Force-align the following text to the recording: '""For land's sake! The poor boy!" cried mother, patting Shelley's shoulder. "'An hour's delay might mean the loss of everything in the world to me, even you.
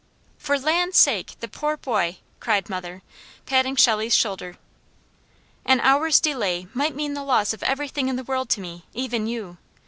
'""For 0.45 0.57
land's 0.57 0.97
sake! 0.97 1.35
The 1.41 1.47
poor 1.47 1.77
boy!" 1.77 2.17
cried 2.39 2.71
mother, 2.71 3.03
patting 3.45 3.75
Shelley's 3.75 4.15
shoulder. 4.15 4.57
"'An 5.63 5.79
hour's 5.79 6.19
delay 6.19 6.65
might 6.73 6.95
mean 6.95 7.13
the 7.13 7.21
loss 7.21 7.53
of 7.53 7.61
everything 7.61 8.09
in 8.09 8.15
the 8.15 8.23
world 8.23 8.49
to 8.49 8.61
me, 8.61 8.85
even 8.95 9.27
you. 9.27 9.59